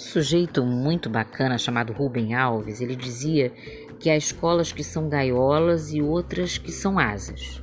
[0.00, 3.52] sujeito muito bacana chamado Rubem Alves, ele dizia
[3.98, 7.62] que há escolas que são gaiolas e outras que são asas.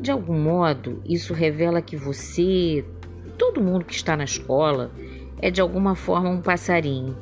[0.00, 2.84] De algum modo, isso revela que você,
[3.36, 4.92] todo mundo que está na escola,
[5.42, 7.16] é de alguma forma um passarinho.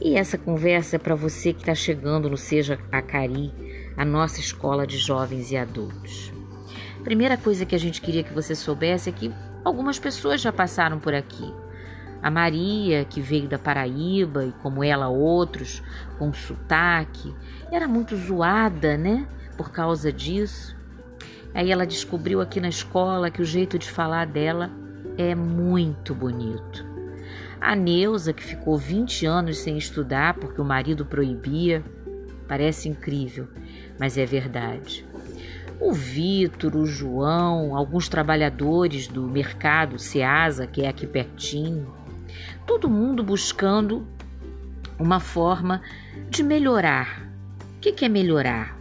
[0.00, 3.52] E essa conversa é para você que está chegando no Seja Acari,
[3.96, 6.32] a nossa escola de jovens e adultos.
[7.04, 9.32] Primeira coisa que a gente queria que você soubesse é que
[9.64, 11.54] algumas pessoas já passaram por aqui.
[12.22, 15.82] A Maria, que veio da Paraíba, e como ela outros,
[16.18, 17.34] com sotaque,
[17.70, 19.26] era muito zoada, né?
[19.56, 20.76] Por causa disso.
[21.54, 24.70] Aí ela descobriu aqui na escola que o jeito de falar dela
[25.16, 26.86] é muito bonito.
[27.60, 31.84] A Neuza, que ficou 20 anos sem estudar porque o marido proibia,
[32.48, 33.48] parece incrível,
[33.98, 35.06] mas é verdade.
[35.78, 41.99] O Vitor, o João, alguns trabalhadores do mercado Ceasa, que é aqui pertinho,
[42.66, 44.06] todo mundo buscando
[44.98, 45.82] uma forma
[46.28, 47.28] de melhorar.
[47.76, 48.78] O que é melhorar?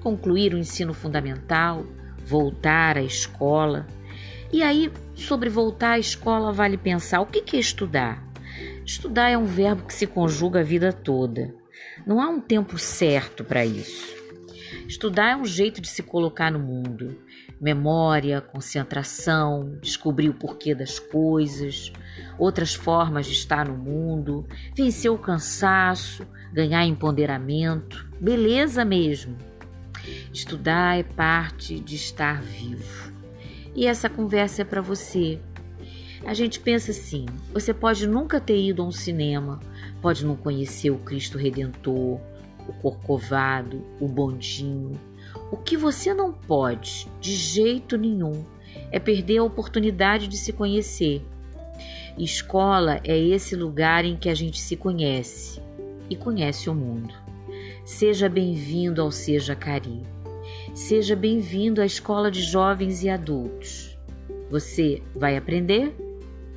[0.00, 1.86] Concluir o ensino fundamental,
[2.26, 3.86] voltar à escola.
[4.52, 8.22] E aí, sobre voltar à escola, vale pensar: o que é estudar?
[8.84, 11.54] Estudar é um verbo que se conjuga a vida toda.
[12.06, 14.14] Não há um tempo certo para isso.
[14.86, 17.18] Estudar é um jeito de se colocar no mundo.
[17.60, 21.92] Memória, concentração, descobrir o porquê das coisas,
[22.38, 29.36] outras formas de estar no mundo, vencer o cansaço, ganhar empoderamento, beleza mesmo.
[30.32, 33.12] Estudar é parte de estar vivo.
[33.74, 35.40] E essa conversa é para você.
[36.24, 39.60] A gente pensa assim: você pode nunca ter ido a um cinema,
[40.00, 42.20] pode não conhecer o Cristo Redentor,
[42.68, 44.92] o Corcovado, o Bondinho.
[45.50, 48.44] O que você não pode, de jeito nenhum,
[48.90, 51.22] é perder a oportunidade de se conhecer.
[52.18, 55.60] Escola é esse lugar em que a gente se conhece
[56.08, 57.12] e conhece o mundo.
[57.84, 60.02] Seja bem-vindo ao Seja Cari.
[60.74, 63.98] Seja bem-vindo à Escola de Jovens e Adultos.
[64.50, 65.94] Você vai aprender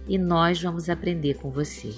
[0.07, 1.89] e nós vamos aprender com você.